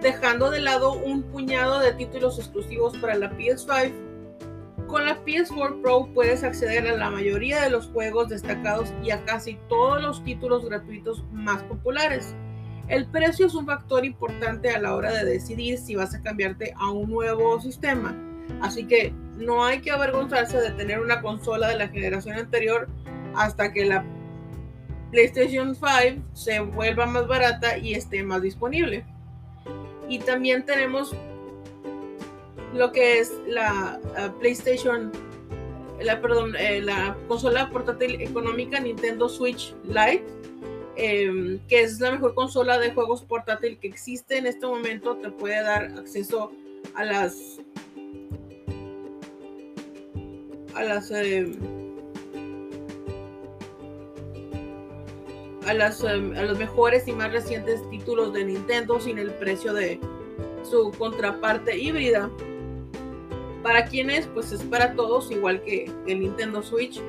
dejando 0.00 0.50
de 0.50 0.60
lado 0.60 0.92
un 0.92 1.22
puñado 1.24 1.80
de 1.80 1.92
títulos 1.94 2.38
exclusivos 2.38 2.96
para 2.98 3.16
la 3.16 3.30
PS5. 3.32 4.09
Con 4.90 5.06
la 5.06 5.24
PS4 5.24 5.82
Pro 5.82 6.08
puedes 6.12 6.42
acceder 6.42 6.88
a 6.88 6.96
la 6.96 7.10
mayoría 7.10 7.62
de 7.62 7.70
los 7.70 7.86
juegos 7.86 8.28
destacados 8.28 8.92
y 9.04 9.12
a 9.12 9.24
casi 9.24 9.56
todos 9.68 10.02
los 10.02 10.24
títulos 10.24 10.64
gratuitos 10.64 11.24
más 11.30 11.62
populares. 11.62 12.34
El 12.88 13.06
precio 13.06 13.46
es 13.46 13.54
un 13.54 13.66
factor 13.66 14.04
importante 14.04 14.70
a 14.70 14.80
la 14.80 14.96
hora 14.96 15.12
de 15.12 15.24
decidir 15.24 15.78
si 15.78 15.94
vas 15.94 16.12
a 16.12 16.22
cambiarte 16.22 16.74
a 16.76 16.90
un 16.90 17.08
nuevo 17.08 17.60
sistema. 17.60 18.16
Así 18.62 18.84
que 18.84 19.14
no 19.36 19.64
hay 19.64 19.80
que 19.80 19.92
avergonzarse 19.92 20.60
de 20.60 20.72
tener 20.72 20.98
una 20.98 21.22
consola 21.22 21.68
de 21.68 21.78
la 21.78 21.88
generación 21.88 22.36
anterior 22.36 22.88
hasta 23.36 23.72
que 23.72 23.84
la 23.84 24.04
PlayStation 25.12 25.76
5 25.76 26.26
se 26.32 26.58
vuelva 26.58 27.06
más 27.06 27.28
barata 27.28 27.78
y 27.78 27.94
esté 27.94 28.24
más 28.24 28.42
disponible. 28.42 29.04
Y 30.08 30.18
también 30.18 30.64
tenemos 30.64 31.14
lo 32.74 32.92
que 32.92 33.18
es 33.18 33.32
la 33.46 34.00
PlayStation, 34.38 35.12
la, 36.00 36.20
perdón, 36.20 36.54
eh, 36.56 36.80
la 36.80 37.16
consola 37.28 37.70
portátil 37.70 38.20
económica 38.20 38.80
Nintendo 38.80 39.28
Switch 39.28 39.74
Lite 39.84 40.24
Em, 41.02 41.58
que 41.66 41.80
es 41.80 41.98
la 41.98 42.10
mejor 42.10 42.34
consola 42.34 42.78
de 42.78 42.92
juegos 42.92 43.22
portátil 43.22 43.78
que 43.78 43.88
existe 43.88 44.36
en 44.36 44.46
este 44.46 44.66
momento, 44.66 45.16
te 45.16 45.30
puede 45.30 45.62
dar 45.62 45.84
acceso 45.84 46.52
a 46.94 47.04
las 47.04 47.58
a 50.74 50.84
las 50.84 51.10
em, 51.10 51.56
a 55.66 55.72
las 55.72 56.04
em, 56.04 56.36
a 56.36 56.42
los 56.42 56.58
mejores 56.58 57.08
y 57.08 57.12
más 57.12 57.32
recientes 57.32 57.80
títulos 57.88 58.34
de 58.34 58.44
Nintendo 58.44 59.00
sin 59.00 59.18
el 59.18 59.30
precio 59.30 59.72
de 59.72 59.98
su 60.68 60.92
contraparte 60.98 61.78
híbrida. 61.78 62.30
Para 63.62 63.84
quienes, 63.84 64.26
pues 64.26 64.52
es 64.52 64.62
para 64.62 64.94
todos, 64.94 65.30
igual 65.30 65.62
que 65.62 65.90
el 66.06 66.20
Nintendo 66.20 66.62
Switch. 66.62 67.00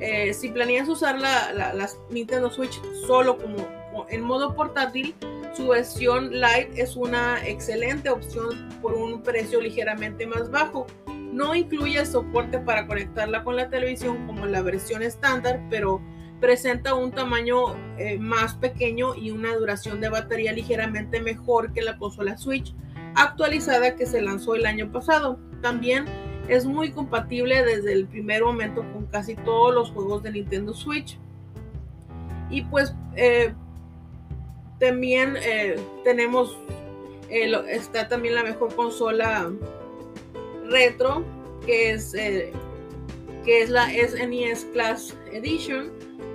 Eh, 0.00 0.32
si 0.32 0.48
planeas 0.48 0.88
usar 0.88 1.18
la, 1.20 1.88
Nintendo 2.10 2.50
Switch 2.50 2.80
solo 3.06 3.36
como, 3.36 4.06
en 4.08 4.22
modo 4.22 4.54
portátil, 4.54 5.14
su 5.54 5.68
versión 5.68 6.30
Lite 6.32 6.70
es 6.80 6.96
una 6.96 7.46
excelente 7.46 8.08
opción 8.08 8.70
por 8.80 8.94
un 8.94 9.22
precio 9.22 9.60
ligeramente 9.60 10.26
más 10.26 10.50
bajo. 10.50 10.86
No 11.06 11.54
incluye 11.54 12.04
soporte 12.06 12.58
para 12.58 12.86
conectarla 12.86 13.44
con 13.44 13.56
la 13.56 13.68
televisión 13.68 14.26
como 14.26 14.46
la 14.46 14.62
versión 14.62 15.02
estándar, 15.02 15.60
pero 15.68 16.00
presenta 16.40 16.94
un 16.94 17.12
tamaño 17.12 17.76
eh, 17.98 18.18
más 18.18 18.54
pequeño 18.54 19.14
y 19.14 19.30
una 19.30 19.54
duración 19.54 20.00
de 20.00 20.08
batería 20.08 20.52
ligeramente 20.52 21.20
mejor 21.20 21.72
que 21.72 21.82
la 21.82 21.98
consola 21.98 22.38
Switch 22.38 22.74
actualizada 23.14 23.96
que 23.96 24.06
se 24.06 24.22
lanzó 24.22 24.54
el 24.54 24.66
año 24.66 24.90
pasado. 24.90 25.38
También 25.62 26.06
es 26.48 26.66
muy 26.66 26.90
compatible 26.90 27.64
desde 27.64 27.92
el 27.92 28.06
primer 28.06 28.42
momento 28.42 28.84
con 28.92 29.06
casi 29.06 29.36
todos 29.36 29.74
los 29.74 29.90
juegos 29.90 30.22
de 30.22 30.32
Nintendo 30.32 30.74
Switch. 30.74 31.18
Y 32.50 32.62
pues 32.62 32.94
eh, 33.14 33.54
también 34.80 35.36
eh, 35.42 35.76
tenemos, 36.02 36.58
eh, 37.28 37.52
está 37.68 38.08
también 38.08 38.34
la 38.34 38.42
mejor 38.42 38.74
consola 38.74 39.52
retro, 40.68 41.24
que 41.64 41.92
es, 41.92 42.12
que 42.12 43.62
es 43.62 43.70
la 43.70 43.86
SNES 43.88 44.64
e 44.64 44.72
Class 44.72 45.16
Edition. 45.32 45.92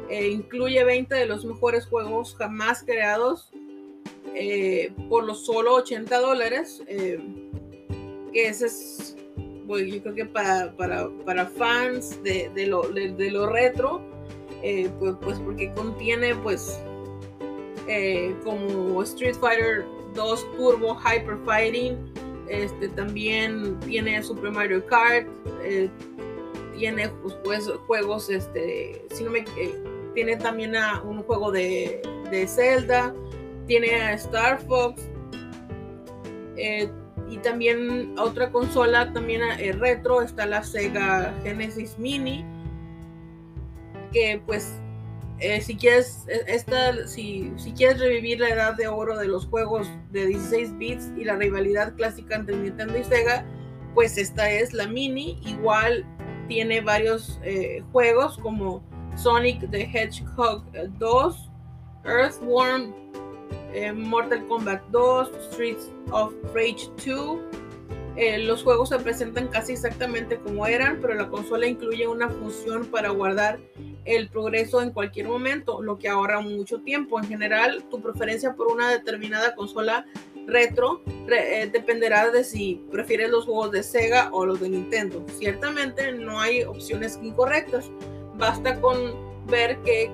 incluye 0.10 0.84
20 0.84 1.14
de 1.14 1.26
los 1.26 1.44
mejores 1.44 1.86
juegos 1.88 2.36
jamás 2.38 2.84
creados 2.84 3.52
por 5.10 5.24
los 5.24 5.46
solo 5.46 5.76
80 5.76 6.20
dólares. 6.20 6.84
que 6.88 8.48
ese 8.48 8.66
es 8.66 9.16
pues 9.68 9.92
yo 9.92 10.02
creo 10.02 10.16
que 10.16 10.26
para, 10.26 10.76
para, 10.76 11.10
para 11.26 11.46
fans 11.46 12.22
de, 12.24 12.50
de, 12.54 12.68
lo, 12.68 12.84
de, 12.84 13.32
lo, 13.32 13.48
retro, 13.48 14.02
eh, 14.62 14.90
pues, 15.00 15.16
pues, 15.22 15.40
porque 15.40 15.72
contiene 15.74 16.36
pues 16.36 16.80
eh, 17.88 18.36
como 18.44 19.02
Street 19.04 19.36
Fighter 19.36 19.86
2 20.14 20.52
Turbo 20.58 20.96
Hyper 20.96 21.38
Fighting, 21.46 21.98
este, 22.50 22.90
también 22.90 23.80
tiene 23.82 24.22
Super 24.22 24.52
Mario 24.52 24.86
Kart, 24.86 25.28
eh, 25.64 25.90
tiene 26.78 27.10
pues, 27.22 27.36
pues, 27.44 27.68
juegos, 27.88 28.30
este, 28.30 29.06
si 29.12 29.24
no 29.24 29.32
me, 29.32 29.46
tiene 30.14 30.36
también 30.38 30.76
a 30.76 31.02
un 31.02 31.24
juego 31.24 31.52
de, 31.52 32.02
de 32.30 32.48
Zelda, 32.48 33.14
tiene 33.67 33.95
a 33.95 34.13
Star 34.13 34.60
Fox, 34.60 35.01
y 37.30 37.38
también 37.38 38.15
otra 38.17 38.51
consola 38.51 39.12
también 39.12 39.41
eh, 39.60 39.71
retro 39.73 40.21
está 40.21 40.45
la 40.45 40.63
Sega 40.63 41.34
Genesis 41.43 41.97
Mini 41.97 42.45
que 44.12 44.41
pues 44.45 44.80
eh, 45.39 45.60
si 45.60 45.75
quieres 45.75 46.25
e, 46.28 46.43
esta 46.47 47.08
si, 47.08 47.51
si 47.58 47.71
quieres 47.73 47.99
revivir 47.99 48.39
la 48.39 48.49
edad 48.49 48.75
de 48.75 48.88
oro 48.88 49.17
de 49.17 49.28
los 49.28 49.45
juegos 49.47 49.89
de 50.12 50.28
16 50.28 50.78
bits 50.78 51.12
y 51.17 51.25
la 51.25 51.36
rivalidad 51.36 51.95
clásica 51.95 52.36
entre 52.36 52.56
Nintendo 52.56 52.97
y 52.97 53.04
Sega 53.04 53.45
pues 53.93 54.17
esta 54.17 54.49
es 54.51 54.73
la 54.73 54.88
mini. 54.88 55.39
Igual 55.45 56.06
tiene 56.49 56.82
varios 56.82 57.39
eh, 57.43 57.82
juegos 57.91 58.38
como 58.39 58.84
Sonic 59.15 59.69
the 59.71 59.84
Hedgehog 59.84 60.63
2 60.99 61.51
Earthworm 62.04 62.93
eh, 63.76 63.92
Mortal 63.92 64.46
Kombat 64.48 64.82
2, 64.92 65.30
Streets 65.52 65.92
of 66.12 66.34
Rage 66.54 66.90
2. 67.06 67.40
Eh, 68.18 68.40
los 68.40 68.64
juegos 68.64 68.90
se 68.90 69.00
presentan 69.00 69.50
casi 69.50 69.74
exactamente 69.74 70.38
como 70.40 70.66
eran, 70.66 71.00
pero 71.02 71.16
la 71.16 71.28
consola 71.28 71.68
incluye 71.68 72.08
una 72.08 72.30
función 72.30 72.86
para 72.86 73.10
guardar 73.10 73.60
el 74.06 74.30
progreso 74.30 74.82
en 74.82 74.92
cualquier 74.92 75.28
momento, 75.28 75.82
lo 75.82 75.98
que 75.98 76.08
ahorra 76.08 76.40
mucho 76.40 76.80
tiempo. 76.80 77.20
En 77.20 77.28
general, 77.28 77.84
tu 77.90 78.02
preferencia 78.02 78.54
por 78.54 78.68
una 78.68 78.90
determinada 78.90 79.54
consola 79.56 80.06
retro 80.48 81.02
eh, 81.28 81.70
dependerá 81.72 82.30
de 82.30 82.44
si 82.44 82.82
prefieres 82.92 83.30
los 83.32 83.46
juegos 83.46 83.72
de 83.72 83.84
Sega 83.84 84.30
o 84.32 84.46
los 84.46 84.62
de 84.62 84.70
Nintendo. 84.70 85.26
Ciertamente 85.38 86.14
no 86.14 86.40
hay 86.40 86.64
opciones 86.64 87.20
incorrectas. 87.22 87.92
Basta 88.38 88.80
con 88.80 88.98
ver 89.48 89.78
que 89.80 90.10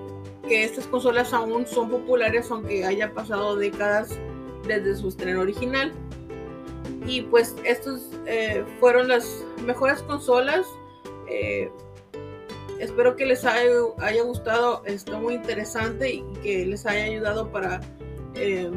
que 0.47 0.63
estas 0.63 0.87
consolas 0.87 1.33
aún 1.33 1.65
son 1.67 1.89
populares 1.89 2.49
aunque 2.51 2.85
haya 2.85 3.13
pasado 3.13 3.55
décadas 3.55 4.19
desde 4.67 4.95
su 4.95 5.09
estreno 5.09 5.41
original. 5.41 5.91
Y 7.05 7.21
pues 7.23 7.55
estos 7.65 8.09
eh, 8.25 8.63
fueron 8.79 9.07
las 9.07 9.43
mejores 9.65 10.01
consolas. 10.03 10.65
Eh, 11.27 11.69
espero 12.79 13.15
que 13.15 13.25
les 13.25 13.45
haya, 13.45 13.71
haya, 13.99 14.23
gustado. 14.23 14.83
Está 14.85 15.17
muy 15.17 15.35
interesante 15.35 16.11
y 16.13 16.23
que 16.43 16.65
les 16.65 16.85
haya 16.85 17.05
ayudado 17.05 17.51
para 17.51 17.81
eh, 18.35 18.71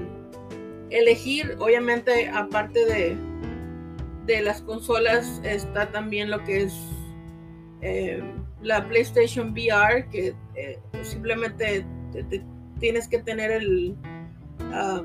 elegir. 0.91 1.57
Obviamente, 1.59 2.29
aparte 2.29 2.85
de, 2.87 3.17
de 4.27 4.43
las 4.43 4.63
consolas, 4.63 5.41
está 5.45 5.91
también 5.91 6.31
lo 6.31 6.43
que 6.45 6.63
es 6.63 6.75
la 8.65 8.87
PlayStation 8.89 9.53
VR, 9.53 10.09
que 10.11 10.35
eh, 10.55 10.79
simplemente 11.03 11.87
tienes 12.81 13.07
que 13.07 13.19
tener 13.19 13.51
el... 13.53 13.97
Ah, 14.73 15.03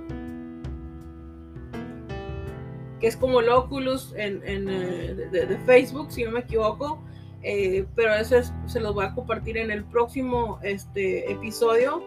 que 2.99 3.07
es 3.07 3.15
como 3.15 3.39
el 3.39 3.47
Oculus 3.47 4.13
en, 4.17 4.41
eh, 4.45 5.15
de, 5.31 5.57
Facebook, 5.65 6.11
si 6.11 6.23
no 6.23 6.31
me 6.31 6.41
equivoco. 6.41 7.01
Eh, 7.41 7.85
pero 7.95 8.13
eso 8.13 8.35
se 8.65 8.81
los 8.81 8.93
voy 8.93 9.05
a 9.05 9.13
compartir 9.13 9.57
en 9.57 9.71
el 9.71 9.85
próximo 9.85 10.59
este, 10.61 11.31
episodio 11.31 12.03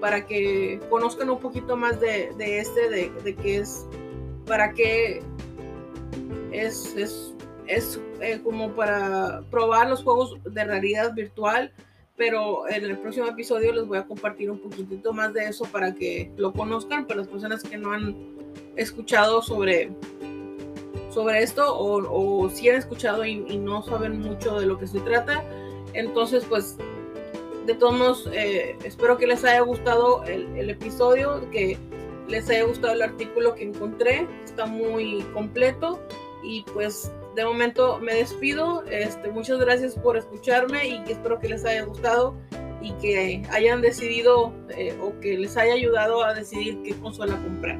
para 0.00 0.24
que 0.26 0.78
conozcan 0.88 1.30
un 1.30 1.40
poquito 1.40 1.76
más 1.76 1.98
de, 2.00 2.30
este, 2.38 2.88
de, 2.88 3.10
de 3.24 3.34
qué 3.34 3.58
es, 3.58 3.86
para 4.46 4.72
qué 4.72 5.20
es, 6.52 6.94
es 6.94 7.36
es 7.66 8.00
eh, 8.20 8.40
como 8.42 8.72
para 8.72 9.42
probar 9.50 9.88
los 9.88 10.02
juegos 10.02 10.36
de 10.44 10.64
realidad 10.64 11.14
virtual, 11.14 11.72
pero 12.16 12.68
en 12.68 12.84
el 12.84 12.98
próximo 12.98 13.26
episodio 13.26 13.72
les 13.72 13.86
voy 13.86 13.98
a 13.98 14.04
compartir 14.04 14.50
un 14.50 14.58
poquitito 14.58 15.12
más 15.12 15.34
de 15.34 15.44
eso 15.48 15.64
para 15.66 15.94
que 15.94 16.30
lo 16.36 16.52
conozcan, 16.52 17.06
para 17.06 17.20
las 17.20 17.28
personas 17.28 17.62
que 17.62 17.76
no 17.76 17.92
han 17.92 18.16
escuchado 18.76 19.42
sobre, 19.42 19.90
sobre 21.10 21.42
esto 21.42 21.76
o, 21.76 22.44
o 22.44 22.50
si 22.50 22.68
han 22.68 22.76
escuchado 22.76 23.24
y, 23.24 23.36
no 23.58 23.82
saben 23.82 24.20
mucho 24.20 24.58
de 24.58 24.66
lo 24.66 24.78
que 24.78 24.86
se 24.86 25.00
trata. 25.00 25.44
Entonces, 25.92 26.44
pues, 26.48 26.76
de 27.66 27.74
todos 27.74 27.98
modos, 27.98 28.30
eh, 28.32 28.76
espero 28.84 29.16
que 29.18 29.26
les 29.26 29.44
haya 29.44 29.60
gustado 29.60 30.24
el, 30.24 30.46
el 30.56 30.70
episodio, 30.70 31.50
que 31.50 31.78
les 32.28 32.48
haya 32.48 32.64
gustado 32.64 32.94
el 32.94 33.02
artículo 33.02 33.54
que 33.54 33.64
encontré, 33.64 34.26
está 34.44 34.66
muy 34.66 35.24
completo 35.32 36.00
y 36.42 36.62
pues 36.72 37.12
de 37.36 37.44
momento 37.44 38.00
me 38.00 38.14
despido. 38.14 38.82
Este, 38.90 39.30
muchas 39.30 39.58
gracias 39.58 39.94
por 39.94 40.16
escucharme 40.16 40.88
y 40.88 41.02
espero 41.06 41.38
que 41.38 41.48
les 41.48 41.64
haya 41.64 41.84
gustado 41.84 42.34
y 42.80 42.92
que 42.94 43.42
hayan 43.50 43.82
decidido 43.82 44.52
eh, 44.70 44.96
o 45.00 45.18
que 45.20 45.38
les 45.38 45.56
haya 45.56 45.74
ayudado 45.74 46.24
a 46.24 46.34
decidir 46.34 46.82
qué 46.82 46.94
consola 46.94 47.36
comprar. 47.42 47.78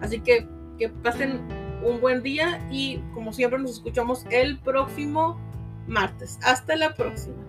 Así 0.00 0.20
que 0.20 0.46
que 0.78 0.88
pasen 0.88 1.40
un 1.84 2.00
buen 2.00 2.22
día 2.22 2.66
y 2.70 2.98
como 3.12 3.32
siempre 3.32 3.58
nos 3.58 3.72
escuchamos 3.72 4.24
el 4.30 4.58
próximo 4.60 5.38
martes. 5.86 6.38
Hasta 6.42 6.76
la 6.76 6.94
próxima. 6.94 7.41